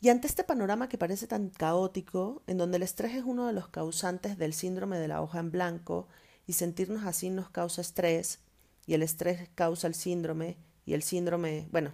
Y 0.00 0.10
ante 0.10 0.28
este 0.28 0.44
panorama 0.44 0.88
que 0.88 0.96
parece 0.96 1.26
tan 1.26 1.50
caótico, 1.50 2.44
en 2.46 2.56
donde 2.56 2.76
el 2.76 2.84
estrés 2.84 3.14
es 3.14 3.24
uno 3.24 3.48
de 3.48 3.52
los 3.52 3.68
causantes 3.68 4.38
del 4.38 4.52
síndrome 4.52 4.96
de 4.96 5.08
la 5.08 5.20
hoja 5.20 5.40
en 5.40 5.50
blanco 5.50 6.06
y 6.46 6.52
sentirnos 6.52 7.04
así 7.04 7.30
nos 7.30 7.50
causa 7.50 7.80
estrés, 7.80 8.38
y 8.86 8.94
el 8.94 9.02
estrés 9.02 9.50
causa 9.56 9.88
el 9.88 9.94
síndrome, 9.94 10.56
y 10.86 10.94
el 10.94 11.02
síndrome, 11.02 11.68
bueno, 11.72 11.92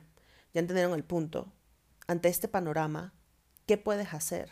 ya 0.53 0.61
entendieron 0.61 0.93
el 0.93 1.03
punto, 1.03 1.51
ante 2.07 2.29
este 2.29 2.47
panorama, 2.47 3.15
¿qué 3.65 3.79
puedes 3.79 4.13
hacer? 4.13 4.51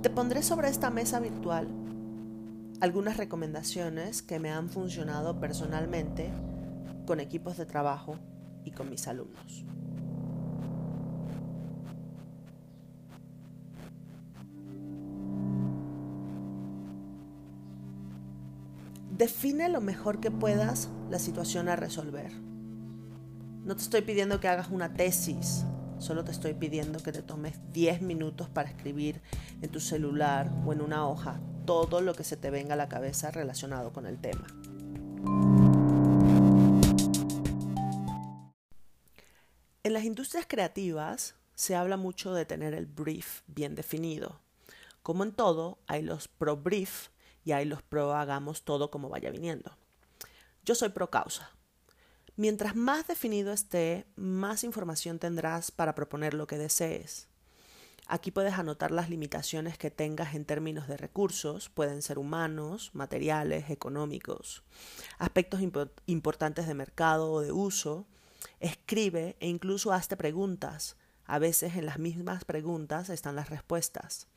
Te 0.00 0.10
pondré 0.10 0.44
sobre 0.44 0.68
esta 0.68 0.90
mesa 0.90 1.18
virtual 1.18 1.68
algunas 2.80 3.16
recomendaciones 3.16 4.22
que 4.22 4.38
me 4.38 4.50
han 4.50 4.68
funcionado 4.68 5.38
personalmente 5.40 6.30
con 7.06 7.20
equipos 7.20 7.56
de 7.56 7.66
trabajo 7.66 8.18
y 8.64 8.70
con 8.70 8.90
mis 8.90 9.08
alumnos. 9.08 9.64
Define 19.16 19.68
lo 19.68 19.80
mejor 19.80 20.20
que 20.20 20.30
puedas 20.30 20.88
la 21.10 21.18
situación 21.18 21.68
a 21.68 21.76
resolver. 21.76 22.32
No 23.64 23.76
te 23.76 23.82
estoy 23.82 24.02
pidiendo 24.02 24.40
que 24.40 24.48
hagas 24.48 24.70
una 24.70 24.94
tesis, 24.94 25.64
solo 25.98 26.24
te 26.24 26.32
estoy 26.32 26.54
pidiendo 26.54 27.00
que 27.00 27.12
te 27.12 27.22
tomes 27.22 27.60
10 27.72 28.02
minutos 28.02 28.48
para 28.48 28.68
escribir 28.68 29.20
en 29.60 29.70
tu 29.70 29.78
celular 29.78 30.50
o 30.66 30.72
en 30.72 30.80
una 30.80 31.06
hoja 31.06 31.40
todo 31.66 32.00
lo 32.00 32.14
que 32.14 32.24
se 32.24 32.36
te 32.36 32.50
venga 32.50 32.74
a 32.74 32.76
la 32.76 32.88
cabeza 32.88 33.30
relacionado 33.30 33.92
con 33.92 34.06
el 34.06 34.18
tema. 34.18 34.46
En 39.92 39.94
las 39.94 40.04
industrias 40.04 40.46
creativas 40.48 41.34
se 41.54 41.74
habla 41.74 41.98
mucho 41.98 42.32
de 42.32 42.46
tener 42.46 42.72
el 42.72 42.86
brief 42.86 43.42
bien 43.46 43.74
definido. 43.74 44.40
Como 45.02 45.22
en 45.22 45.32
todo, 45.32 45.80
hay 45.86 46.00
los 46.00 46.28
pro 46.28 46.56
brief 46.56 47.08
y 47.44 47.52
ahí 47.52 47.66
los 47.66 47.82
pro 47.82 48.14
hagamos 48.14 48.62
todo 48.62 48.90
como 48.90 49.10
vaya 49.10 49.30
viniendo. 49.30 49.76
Yo 50.64 50.74
soy 50.74 50.88
pro 50.88 51.10
causa. 51.10 51.50
Mientras 52.36 52.74
más 52.74 53.06
definido 53.06 53.52
esté, 53.52 54.06
más 54.16 54.64
información 54.64 55.18
tendrás 55.18 55.70
para 55.70 55.94
proponer 55.94 56.32
lo 56.32 56.46
que 56.46 56.56
desees. 56.56 57.28
Aquí 58.06 58.30
puedes 58.30 58.54
anotar 58.54 58.92
las 58.92 59.10
limitaciones 59.10 59.76
que 59.76 59.90
tengas 59.90 60.34
en 60.34 60.46
términos 60.46 60.88
de 60.88 60.96
recursos, 60.96 61.68
pueden 61.68 62.00
ser 62.00 62.18
humanos, 62.18 62.92
materiales, 62.94 63.68
económicos, 63.68 64.62
aspectos 65.18 65.60
importantes 66.06 66.66
de 66.66 66.72
mercado 66.72 67.30
o 67.30 67.42
de 67.42 67.52
uso. 67.52 68.06
Escribe 68.60 69.36
e 69.40 69.48
incluso 69.48 69.92
hazte 69.92 70.16
preguntas. 70.16 70.96
A 71.24 71.38
veces 71.38 71.76
en 71.76 71.86
las 71.86 71.98
mismas 71.98 72.44
preguntas 72.44 73.08
están 73.10 73.36
las 73.36 73.50
respuestas. 73.50 74.28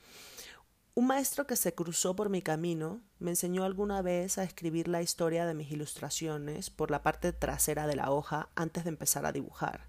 Un 0.94 1.08
maestro 1.08 1.46
que 1.46 1.58
se 1.58 1.74
cruzó 1.74 2.16
por 2.16 2.30
mi 2.30 2.42
camino 2.42 3.02
me 3.20 3.32
enseñó 3.32 3.66
alguna 3.66 4.02
vez 4.02 4.38
a 4.38 4.44
escribir 4.44 4.88
la 4.88 5.02
historia 5.02 5.46
de 5.46 5.54
mis 5.54 5.70
ilustraciones 5.70 6.70
por 6.70 6.90
la 6.90 7.04
parte 7.04 7.34
trasera 7.34 7.86
de 7.86 7.98
la 7.98 8.12
hoja 8.12 8.48
antes 8.56 8.86
de 8.86 8.92
empezar 8.92 9.26
a 9.26 9.34
dibujar. 9.34 9.88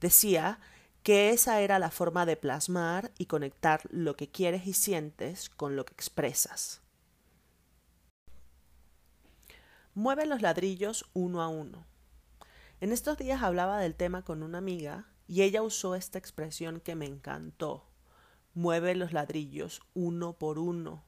Decía 0.00 0.60
que 1.02 1.30
esa 1.30 1.60
era 1.60 1.80
la 1.80 1.90
forma 1.90 2.24
de 2.24 2.36
plasmar 2.36 3.10
y 3.18 3.26
conectar 3.26 3.80
lo 3.90 4.14
que 4.14 4.30
quieres 4.30 4.66
y 4.68 4.74
sientes 4.74 5.50
con 5.50 5.74
lo 5.74 5.84
que 5.84 5.94
expresas. 5.94 6.80
Mueve 9.94 10.26
los 10.26 10.40
ladrillos 10.40 11.04
uno 11.12 11.42
a 11.42 11.48
uno. 11.48 11.84
En 12.82 12.90
estos 12.90 13.16
días 13.16 13.44
hablaba 13.44 13.78
del 13.78 13.94
tema 13.94 14.24
con 14.24 14.42
una 14.42 14.58
amiga 14.58 15.06
y 15.28 15.42
ella 15.42 15.62
usó 15.62 15.94
esta 15.94 16.18
expresión 16.18 16.80
que 16.80 16.96
me 16.96 17.06
encantó 17.06 17.86
Mueve 18.54 18.96
los 18.96 19.12
ladrillos 19.12 19.82
uno 19.94 20.32
por 20.32 20.58
uno. 20.58 21.04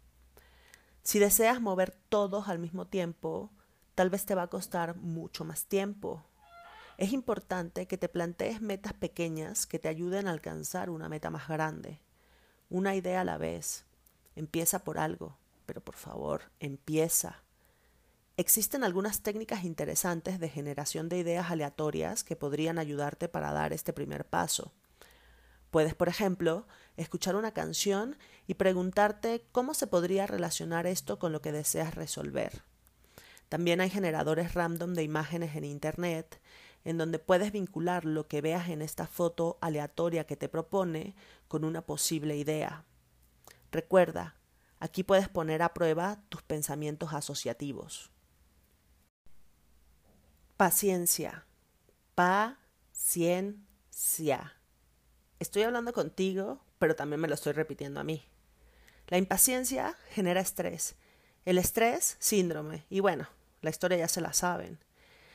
Si 1.02 1.18
deseas 1.18 1.60
mover 1.60 1.90
todos 1.90 2.46
al 2.46 2.60
mismo 2.60 2.86
tiempo, 2.86 3.50
tal 3.96 4.08
vez 4.08 4.24
te 4.24 4.36
va 4.36 4.42
a 4.42 4.50
costar 4.50 4.94
mucho 4.94 5.44
más 5.44 5.66
tiempo. 5.66 6.24
Es 6.96 7.12
importante 7.12 7.88
que 7.88 7.98
te 7.98 8.08
plantees 8.08 8.60
metas 8.60 8.92
pequeñas 8.92 9.66
que 9.66 9.80
te 9.80 9.88
ayuden 9.88 10.28
a 10.28 10.30
alcanzar 10.30 10.90
una 10.90 11.08
meta 11.08 11.30
más 11.30 11.48
grande. 11.48 12.00
Una 12.70 12.94
idea 12.94 13.22
a 13.22 13.24
la 13.24 13.36
vez. 13.36 13.84
Empieza 14.36 14.84
por 14.84 14.96
algo, 14.96 15.38
pero 15.66 15.80
por 15.80 15.96
favor, 15.96 16.52
empieza. 16.60 17.43
Existen 18.36 18.82
algunas 18.82 19.20
técnicas 19.20 19.62
interesantes 19.62 20.40
de 20.40 20.48
generación 20.48 21.08
de 21.08 21.18
ideas 21.18 21.52
aleatorias 21.52 22.24
que 22.24 22.34
podrían 22.34 22.78
ayudarte 22.78 23.28
para 23.28 23.52
dar 23.52 23.72
este 23.72 23.92
primer 23.92 24.24
paso. 24.24 24.72
Puedes, 25.70 25.94
por 25.94 26.08
ejemplo, 26.08 26.66
escuchar 26.96 27.36
una 27.36 27.52
canción 27.52 28.16
y 28.48 28.54
preguntarte 28.54 29.46
cómo 29.52 29.72
se 29.72 29.86
podría 29.86 30.26
relacionar 30.26 30.86
esto 30.86 31.20
con 31.20 31.30
lo 31.30 31.40
que 31.42 31.52
deseas 31.52 31.94
resolver. 31.94 32.62
También 33.48 33.80
hay 33.80 33.90
generadores 33.90 34.54
random 34.54 34.94
de 34.94 35.04
imágenes 35.04 35.54
en 35.54 35.64
Internet 35.64 36.40
en 36.84 36.98
donde 36.98 37.18
puedes 37.18 37.52
vincular 37.52 38.04
lo 38.04 38.26
que 38.26 38.40
veas 38.40 38.68
en 38.68 38.82
esta 38.82 39.06
foto 39.06 39.58
aleatoria 39.60 40.24
que 40.24 40.36
te 40.36 40.48
propone 40.48 41.14
con 41.46 41.64
una 41.64 41.82
posible 41.82 42.36
idea. 42.36 42.84
Recuerda, 43.70 44.36
aquí 44.80 45.02
puedes 45.02 45.28
poner 45.28 45.62
a 45.62 45.72
prueba 45.72 46.20
tus 46.28 46.42
pensamientos 46.42 47.14
asociativos. 47.14 48.13
Paciencia. 50.56 51.44
Paciencia. 52.14 53.58
Estoy 55.40 55.62
hablando 55.62 55.92
contigo, 55.92 56.60
pero 56.78 56.94
también 56.94 57.20
me 57.20 57.26
lo 57.26 57.34
estoy 57.34 57.54
repitiendo 57.54 57.98
a 57.98 58.04
mí. 58.04 58.24
La 59.08 59.18
impaciencia 59.18 59.96
genera 60.10 60.40
estrés. 60.40 60.94
El 61.44 61.58
estrés, 61.58 62.14
síndrome. 62.20 62.86
Y 62.88 63.00
bueno, 63.00 63.26
la 63.62 63.70
historia 63.70 63.98
ya 63.98 64.06
se 64.06 64.20
la 64.20 64.32
saben. 64.32 64.78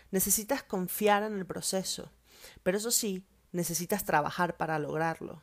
Necesitas 0.10 0.64
confiar 0.64 1.24
en 1.24 1.38
el 1.38 1.46
proceso, 1.46 2.14
pero 2.64 2.78
eso 2.78 2.90
sí, 2.90 3.26
necesitas 3.52 4.06
trabajar 4.06 4.56
para 4.56 4.80
lograrlo. 4.80 5.42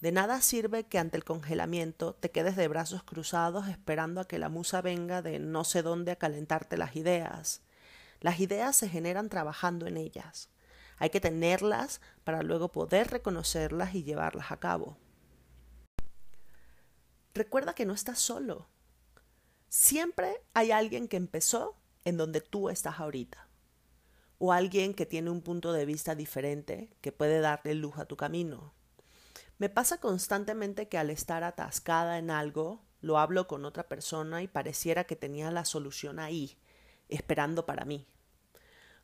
De 0.00 0.10
nada 0.10 0.40
sirve 0.40 0.86
que 0.86 0.98
ante 0.98 1.18
el 1.18 1.24
congelamiento 1.24 2.14
te 2.14 2.30
quedes 2.30 2.56
de 2.56 2.66
brazos 2.68 3.02
cruzados 3.02 3.68
esperando 3.68 4.22
a 4.22 4.26
que 4.26 4.38
la 4.38 4.48
musa 4.48 4.80
venga 4.80 5.20
de 5.20 5.38
no 5.38 5.64
sé 5.64 5.82
dónde 5.82 6.12
a 6.12 6.16
calentarte 6.16 6.78
las 6.78 6.96
ideas. 6.96 7.60
Las 8.20 8.40
ideas 8.40 8.76
se 8.76 8.88
generan 8.88 9.28
trabajando 9.28 9.86
en 9.86 9.96
ellas. 9.96 10.50
Hay 10.98 11.10
que 11.10 11.20
tenerlas 11.20 12.00
para 12.24 12.42
luego 12.42 12.72
poder 12.72 13.10
reconocerlas 13.10 13.94
y 13.94 14.02
llevarlas 14.02 14.50
a 14.50 14.58
cabo. 14.58 14.98
Recuerda 17.34 17.74
que 17.74 17.86
no 17.86 17.92
estás 17.92 18.18
solo. 18.18 18.68
Siempre 19.68 20.42
hay 20.54 20.72
alguien 20.72 21.06
que 21.06 21.16
empezó 21.16 21.76
en 22.04 22.16
donde 22.16 22.40
tú 22.40 22.68
estás 22.70 22.98
ahorita. 22.98 23.48
o 24.38 24.52
alguien 24.52 24.94
que 24.94 25.06
tiene 25.06 25.30
un 25.30 25.42
punto 25.42 25.72
de 25.72 25.84
vista 25.84 26.14
diferente 26.14 26.96
que 27.00 27.12
puede 27.12 27.40
darle 27.40 27.74
luz 27.74 27.98
a 27.98 28.06
tu 28.06 28.16
camino. 28.16 28.72
Me 29.58 29.68
pasa 29.68 29.98
constantemente 29.98 30.88
que 30.88 30.98
al 30.98 31.10
estar 31.10 31.42
atascada 31.42 32.18
en 32.18 32.30
algo, 32.30 32.84
lo 33.00 33.18
hablo 33.18 33.48
con 33.48 33.64
otra 33.64 33.88
persona 33.88 34.42
y 34.42 34.48
pareciera 34.48 35.04
que 35.04 35.16
tenía 35.16 35.50
la 35.50 35.64
solución 35.64 36.20
ahí, 36.20 36.56
esperando 37.08 37.66
para 37.66 37.84
mí. 37.84 38.06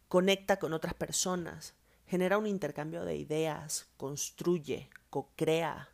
Conecta 0.09 0.59
con 0.59 0.73
otras 0.73 0.95
personas, 0.95 1.75
genera 2.07 2.39
un 2.39 2.47
intercambio 2.47 3.05
de 3.05 3.17
ideas, 3.17 3.89
construye, 3.97 4.91
co-crea. 5.11 5.89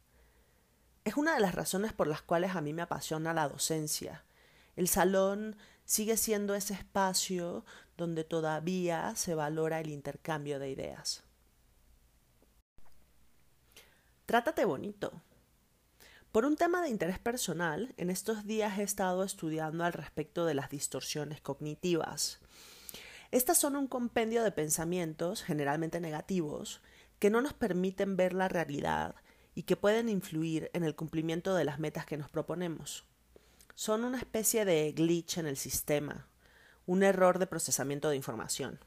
Es 1.05 1.17
una 1.17 1.35
de 1.35 1.41
las 1.41 1.55
razones 1.55 1.93
por 1.93 2.07
las 2.07 2.23
cuales 2.23 2.55
a 2.55 2.61
mí 2.61 2.73
me 2.73 2.83
apasiona 2.83 3.33
la 3.33 3.49
docencia. 3.49 4.25
El 4.77 4.89
salón 4.89 5.57
sigue 5.85 6.17
siendo 6.17 6.55
ese 6.55 6.75
espacio 6.75 7.65
donde 7.97 8.25
todavía 8.25 9.15
se 9.17 9.35
valora 9.35 9.81
el 9.81 9.91
intercambio 9.91 10.59
de 10.59 10.71
ideas. 10.71 11.23
Trátate 14.27 14.65
bonito. 14.65 15.13
Por 16.33 16.45
un 16.45 16.55
tema 16.55 16.81
de 16.81 16.89
interés 16.89 17.19
personal, 17.19 17.93
en 17.97 18.09
estos 18.09 18.47
días 18.47 18.79
he 18.79 18.85
estado 18.85 19.25
estudiando 19.25 19.85
al 19.85 19.93
respecto 19.93 20.47
de 20.47 20.55
las 20.55 20.71
distorsiones 20.71 21.41
cognitivas. 21.41 22.39
Estas 23.33 23.59
son 23.59 23.75
un 23.75 23.89
compendio 23.89 24.45
de 24.45 24.53
pensamientos, 24.53 25.43
generalmente 25.43 26.01
negativos, 26.01 26.83
que 27.19 27.31
no 27.31 27.41
nos 27.41 27.53
permiten 27.53 28.17
ver 28.17 28.33
la 28.33 28.47
realidad 28.47 29.17
y 29.57 29.65
que 29.65 29.75
pueden 29.75 30.09
influir 30.09 30.71
en 30.73 30.85
el 30.85 30.95
cumplimiento 30.95 31.57
de 31.57 31.65
las 31.65 31.81
metas 31.81 32.07
que 32.07 32.17
nos 32.17 32.31
proponemos. 32.31 33.05
Son 33.75 34.05
una 34.05 34.19
especie 34.19 34.65
de 34.65 34.93
glitch 34.93 35.39
en 35.39 35.49
el 35.49 35.57
sistema, 35.57 36.29
un 36.87 37.03
error 37.03 37.41
de 37.41 37.49
procesamiento 37.49 38.09
de 38.09 38.17
información. 38.17 38.79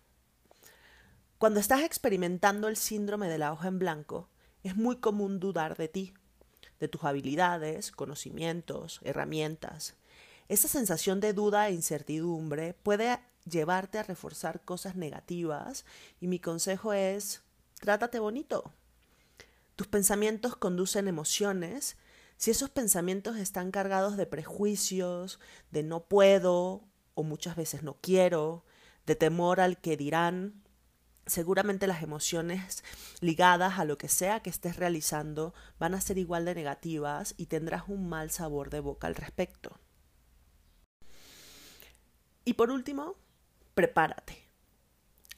Cuando 1.40 1.60
estás 1.60 1.82
experimentando 1.82 2.70
el 2.70 2.78
síndrome 2.78 3.28
de 3.28 3.38
la 3.38 3.52
hoja 3.52 3.68
en 3.68 3.80
blanco, 3.80 4.30
es 4.64 4.78
muy 4.78 5.00
común 5.00 5.42
dudar 5.42 5.76
de 5.76 5.90
ti 5.90 6.14
de 6.84 6.90
tus 6.90 7.06
habilidades, 7.06 7.94
conocimientos, 7.94 9.00
herramientas. 9.04 9.96
Esa 10.50 10.68
sensación 10.68 11.22
de 11.22 11.32
duda 11.32 11.70
e 11.70 11.72
incertidumbre 11.72 12.74
puede 12.74 13.22
llevarte 13.50 14.00
a 14.00 14.04
reforzar 14.04 14.60
cosas 14.66 14.98
negativas 14.98 15.86
y 16.20 16.28
mi 16.28 16.40
consejo 16.40 16.92
es, 16.92 17.42
trátate 17.80 18.20
bonito. 18.20 18.74
Tus 19.78 19.88
pensamientos 19.88 20.58
conducen 20.58 21.08
emociones. 21.08 21.96
Si 22.36 22.52
esos 22.52 22.70
pensamientos 22.70 23.38
están 23.38 23.72
cargados 23.72 24.18
de 24.18 24.25
prejuicios, 24.25 25.40
de 25.72 25.84
no 25.84 26.04
puedo 26.04 26.84
o 27.13 27.24
muchas 27.24 27.56
veces 27.56 27.82
no 27.82 27.96
quiero, 28.02 28.66
de 29.06 29.16
temor 29.16 29.62
al 29.62 29.80
que 29.80 29.96
dirán, 29.96 30.62
seguramente 31.25 31.88
las 31.88 32.03
emociones 32.03 32.84
ligadas 33.20 33.80
a 33.80 33.86
lo 33.86 33.98
que 33.98 34.10
sea 34.10 34.42
que 34.42 34.50
estés 34.50 34.75
realizando 34.75 35.53
van 35.80 35.94
a 35.94 36.01
ser 36.01 36.18
igual 36.18 36.46
de 36.46 36.56
negativas 36.56 37.34
y 37.38 37.46
tendrás 37.46 37.84
un 37.88 38.10
mal 38.10 38.32
sabor 38.32 38.70
de 38.70 38.80
boca 38.80 39.08
al 39.08 39.15
respecto. 39.15 39.80
Y 42.46 42.53
por 42.53 42.72
último, 42.72 43.15
prepárate. 43.74 44.50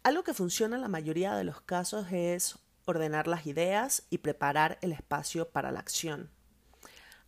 Algo 0.04 0.24
que 0.24 0.34
funciona 0.34 0.76
en 0.76 0.82
la 0.82 0.88
mayoría 0.88 1.36
de 1.36 1.44
los 1.44 1.62
casos 1.62 2.08
es 2.12 2.58
ordenar 2.86 3.28
las 3.28 3.46
ideas 3.46 4.04
y 4.10 4.20
preparar 4.20 4.78
el 4.82 4.92
espacio 4.92 5.50
para 5.50 5.72
la 5.72 5.80
acción. 5.80 6.30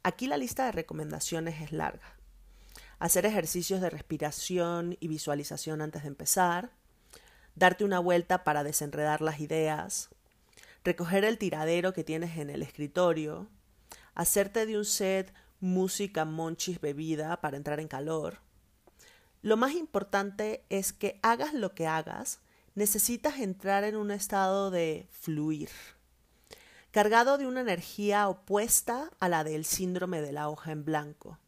Aquí 0.03 0.27
la 0.27 0.37
lista 0.37 0.65
de 0.65 0.71
recomendaciones 0.71 1.61
es 1.61 1.71
larga. 1.71 2.15
Hacer 2.99 3.25
ejercicios 3.25 3.81
de 3.81 3.89
respiración 3.89 4.97
y 4.99 5.07
visualización 5.07 5.81
antes 5.81 6.03
de 6.03 6.07
empezar, 6.07 6.71
darte 7.57 7.83
una 7.83 7.99
vuelta 7.99 8.43
para 8.43 8.63
desenredar 8.63 9.21
las 9.21 9.39
ideas, 9.39 10.09
recoger 10.83 11.25
el 11.25 11.39
tiradero 11.39 11.91
que 11.91 12.03
tienes 12.03 12.37
en 12.37 12.49
el 12.49 12.61
escritorio, 12.61 13.47
hacerte 14.13 14.65
de 14.65 14.77
un 14.77 14.85
set 14.85 15.33
música, 15.59 16.23
monchis, 16.23 16.79
bebida 16.79 17.41
para 17.41 17.57
entrar 17.57 17.79
en 17.79 17.87
calor. 17.87 18.37
Lo 19.41 19.57
más 19.57 19.73
importante 19.73 20.63
es 20.69 20.93
que 20.93 21.19
hagas 21.23 21.53
lo 21.53 21.73
que 21.73 21.87
hagas, 21.87 22.39
necesitas 22.75 23.39
entrar 23.39 23.83
en 23.83 23.95
un 23.95 24.11
estado 24.11 24.69
de 24.69 25.07
fluir, 25.09 25.69
cargado 26.91 27.39
de 27.39 27.47
una 27.47 27.61
energía 27.61 28.27
opuesta 28.29 29.09
a 29.19 29.29
la 29.29 29.43
del 29.43 29.65
síndrome 29.65 30.21
de 30.21 30.31
la 30.31 30.47
hoja 30.47 30.71
en 30.71 30.85
blanco 30.85 31.39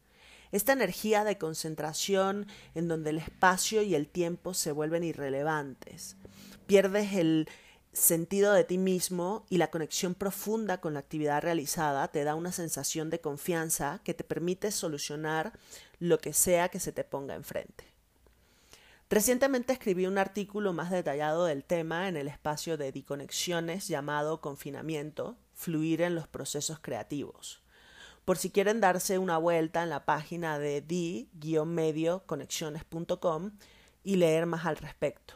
esta 0.52 0.72
energía 0.72 1.24
de 1.24 1.38
concentración 1.38 2.46
en 2.74 2.88
donde 2.88 3.10
el 3.10 3.18
espacio 3.18 3.82
y 3.82 3.94
el 3.94 4.08
tiempo 4.08 4.54
se 4.54 4.72
vuelven 4.72 5.04
irrelevantes. 5.04 6.16
Pierdes 6.66 7.12
el 7.14 7.48
sentido 7.92 8.52
de 8.52 8.64
ti 8.64 8.78
mismo 8.78 9.44
y 9.48 9.58
la 9.58 9.70
conexión 9.70 10.14
profunda 10.14 10.80
con 10.80 10.94
la 10.94 11.00
actividad 11.00 11.42
realizada 11.42 12.08
te 12.08 12.22
da 12.24 12.34
una 12.34 12.52
sensación 12.52 13.10
de 13.10 13.20
confianza 13.20 14.00
que 14.04 14.14
te 14.14 14.24
permite 14.24 14.70
solucionar 14.70 15.52
lo 15.98 16.18
que 16.18 16.32
sea 16.32 16.68
que 16.68 16.80
se 16.80 16.92
te 16.92 17.04
ponga 17.04 17.34
enfrente. 17.34 17.84
Recientemente 19.08 19.72
escribí 19.72 20.06
un 20.06 20.18
artículo 20.18 20.72
más 20.72 20.92
detallado 20.92 21.46
del 21.46 21.64
tema 21.64 22.08
en 22.08 22.16
el 22.16 22.28
espacio 22.28 22.76
de 22.76 22.92
Diconexiones 22.92 23.88
llamado 23.88 24.40
Confinamiento, 24.40 25.36
Fluir 25.52 26.02
en 26.02 26.14
los 26.14 26.28
Procesos 26.28 26.78
Creativos 26.78 27.60
por 28.30 28.38
si 28.38 28.50
quieren 28.50 28.80
darse 28.80 29.18
una 29.18 29.38
vuelta 29.38 29.82
en 29.82 29.90
la 29.90 30.04
página 30.04 30.60
de 30.60 30.82
di-medioconexiones.com 30.82 33.50
y 34.04 34.14
leer 34.14 34.46
más 34.46 34.66
al 34.66 34.76
respecto. 34.76 35.34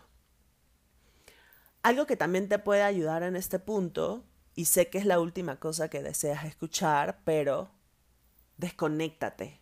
Algo 1.83 2.07
que 2.07 2.17
también 2.17 2.49
te 2.49 2.61
puede 2.61 2.85
ayudar 2.85 3.25
en 3.25 3.35
este 3.35 3.59
punto, 3.59 4.23
y 4.55 4.67
sé 4.67 4.91
que 4.91 4.99
es 4.99 5.07
la 5.07 5.19
última 5.19 5.59
cosa 5.59 5.91
que 5.91 6.05
deseas 6.05 6.45
escuchar, 6.45 7.19
pero 7.25 7.73
desconéctate. 8.59 9.61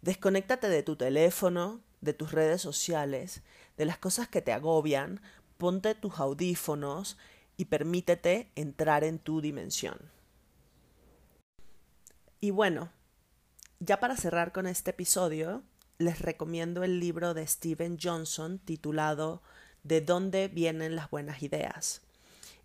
Desconéctate 0.00 0.70
de 0.70 0.82
tu 0.82 0.96
teléfono, 0.96 1.82
de 2.00 2.14
tus 2.14 2.32
redes 2.32 2.62
sociales, 2.62 3.42
de 3.76 3.84
las 3.84 3.98
cosas 3.98 4.26
que 4.26 4.40
te 4.40 4.54
agobian, 4.54 5.20
ponte 5.58 5.94
tus 5.94 6.18
audífonos 6.18 7.18
y 7.58 7.66
permítete 7.66 8.50
entrar 8.54 9.04
en 9.04 9.18
tu 9.18 9.42
dimensión. 9.42 10.16
Y 12.40 12.50
bueno, 12.50 12.92
ya 13.80 13.98
para 13.98 14.16
cerrar 14.16 14.52
con 14.52 14.66
este 14.66 14.90
episodio, 14.90 15.62
les 15.98 16.20
recomiendo 16.20 16.84
el 16.84 17.00
libro 17.00 17.34
de 17.34 17.46
Steven 17.46 17.98
Johnson 18.00 18.60
titulado 18.60 19.42
¿De 19.82 20.00
dónde 20.00 20.48
vienen 20.48 20.94
las 20.94 21.10
buenas 21.10 21.42
ideas? 21.42 22.02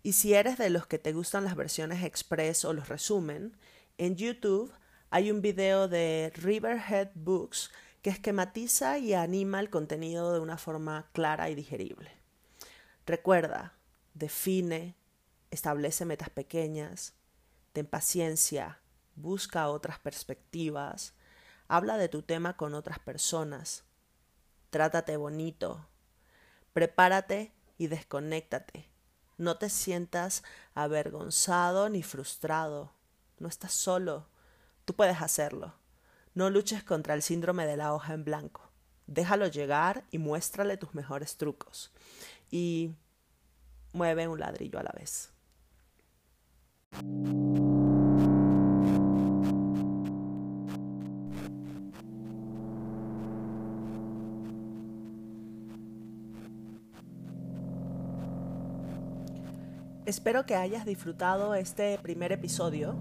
Y 0.04 0.12
si 0.12 0.34
eres 0.34 0.58
de 0.58 0.70
los 0.70 0.86
que 0.86 0.98
te 0.98 1.12
gustan 1.12 1.44
las 1.44 1.56
versiones 1.56 2.04
express 2.04 2.64
o 2.64 2.72
los 2.72 2.88
resumen, 2.88 3.56
en 3.98 4.14
YouTube 4.16 4.72
hay 5.10 5.30
un 5.30 5.40
video 5.40 5.88
de 5.88 6.32
Riverhead 6.36 7.10
Books 7.14 7.70
que 8.02 8.10
esquematiza 8.10 8.98
y 8.98 9.14
anima 9.14 9.58
el 9.60 9.70
contenido 9.70 10.32
de 10.32 10.40
una 10.40 10.58
forma 10.58 11.08
clara 11.12 11.50
y 11.50 11.54
digerible. 11.54 12.12
Recuerda, 13.06 13.74
define, 14.12 14.94
establece 15.50 16.04
metas 16.04 16.30
pequeñas, 16.30 17.14
ten 17.72 17.86
paciencia, 17.86 18.80
busca 19.16 19.68
otras 19.68 19.98
perspectivas, 19.98 21.14
habla 21.68 21.96
de 21.96 22.08
tu 22.08 22.22
tema 22.22 22.56
con 22.56 22.74
otras 22.74 22.98
personas, 22.98 23.84
trátate 24.70 25.16
bonito, 25.16 25.86
prepárate 26.72 27.52
y 27.78 27.86
desconéctate. 27.86 28.88
No 29.36 29.56
te 29.56 29.68
sientas 29.68 30.44
avergonzado 30.74 31.88
ni 31.88 32.02
frustrado. 32.02 32.92
No 33.38 33.48
estás 33.48 33.72
solo. 33.72 34.28
Tú 34.84 34.94
puedes 34.94 35.20
hacerlo. 35.20 35.74
No 36.34 36.50
luches 36.50 36.84
contra 36.84 37.14
el 37.14 37.22
síndrome 37.22 37.66
de 37.66 37.76
la 37.76 37.94
hoja 37.94 38.14
en 38.14 38.24
blanco. 38.24 38.70
Déjalo 39.06 39.46
llegar 39.48 40.04
y 40.10 40.18
muéstrale 40.18 40.76
tus 40.76 40.94
mejores 40.94 41.36
trucos. 41.36 41.92
Y 42.50 42.94
mueve 43.92 44.28
un 44.28 44.38
ladrillo 44.38 44.78
a 44.78 44.84
la 44.84 44.92
vez. 44.92 45.30
Espero 60.06 60.44
que 60.44 60.54
hayas 60.54 60.84
disfrutado 60.84 61.54
este 61.54 61.98
primer 62.02 62.30
episodio. 62.30 62.94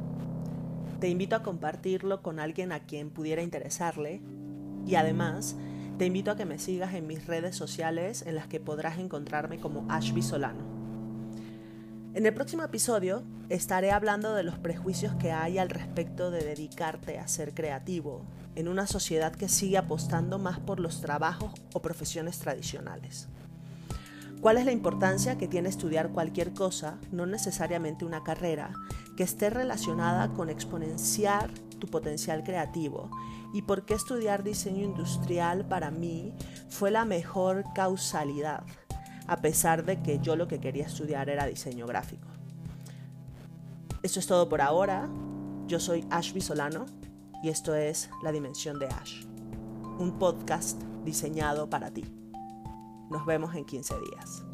Te 1.01 1.09
invito 1.09 1.35
a 1.35 1.43
compartirlo 1.43 2.21
con 2.21 2.39
alguien 2.39 2.71
a 2.71 2.79
quien 2.79 3.09
pudiera 3.09 3.41
interesarle 3.41 4.21
y 4.87 4.95
además 4.95 5.57
te 5.97 6.05
invito 6.05 6.31
a 6.31 6.37
que 6.37 6.45
me 6.45 6.59
sigas 6.59 6.93
en 6.93 7.05
mis 7.05 7.27
redes 7.27 7.57
sociales 7.57 8.23
en 8.25 8.35
las 8.35 8.47
que 8.47 8.61
podrás 8.61 8.99
encontrarme 8.99 9.59
como 9.59 9.85
Ashby 9.91 10.21
Solano. 10.21 10.63
En 12.13 12.25
el 12.25 12.33
próximo 12.33 12.63
episodio 12.63 13.23
estaré 13.49 13.91
hablando 13.91 14.33
de 14.33 14.43
los 14.43 14.57
prejuicios 14.57 15.13
que 15.15 15.33
hay 15.33 15.57
al 15.57 15.69
respecto 15.69 16.31
de 16.31 16.45
dedicarte 16.45 17.19
a 17.19 17.27
ser 17.27 17.53
creativo 17.53 18.23
en 18.55 18.69
una 18.69 18.87
sociedad 18.87 19.35
que 19.35 19.49
sigue 19.49 19.77
apostando 19.77 20.39
más 20.39 20.61
por 20.61 20.79
los 20.79 21.01
trabajos 21.01 21.51
o 21.73 21.81
profesiones 21.81 22.39
tradicionales. 22.39 23.27
¿Cuál 24.43 24.57
es 24.57 24.65
la 24.65 24.73
importancia 24.73 25.37
que 25.37 25.47
tiene 25.47 25.69
estudiar 25.69 26.09
cualquier 26.09 26.53
cosa, 26.53 26.99
no 27.13 27.25
necesariamente 27.25 28.03
una 28.03 28.25
carrera, 28.25 28.73
que 29.15 29.23
esté 29.23 29.49
relacionada 29.49 30.33
con 30.33 30.49
exponenciar 30.49 31.49
tu 31.79 31.87
potencial 31.87 32.43
creativo? 32.43 33.09
¿Y 33.53 33.61
por 33.61 33.85
qué 33.85 33.93
estudiar 33.93 34.43
diseño 34.43 34.83
industrial 34.83 35.65
para 35.65 35.91
mí 35.91 36.33
fue 36.67 36.91
la 36.91 37.05
mejor 37.05 37.63
causalidad, 37.73 38.65
a 39.27 39.37
pesar 39.37 39.85
de 39.85 40.01
que 40.01 40.19
yo 40.19 40.35
lo 40.35 40.49
que 40.49 40.59
quería 40.59 40.87
estudiar 40.87 41.29
era 41.29 41.45
diseño 41.45 41.87
gráfico? 41.87 42.27
Eso 44.01 44.19
es 44.19 44.27
todo 44.27 44.49
por 44.49 44.59
ahora. 44.59 45.07
Yo 45.67 45.79
soy 45.79 46.05
Ash 46.09 46.37
Solano 46.41 46.85
y 47.41 47.47
esto 47.47 47.75
es 47.75 48.09
La 48.21 48.33
Dimensión 48.33 48.77
de 48.77 48.87
Ash, 48.87 49.23
un 49.99 50.19
podcast 50.19 50.83
diseñado 51.05 51.69
para 51.69 51.91
ti. 51.91 52.22
Nos 53.09 53.25
vemos 53.25 53.55
en 53.55 53.65
15 53.65 53.99
días. 53.99 54.45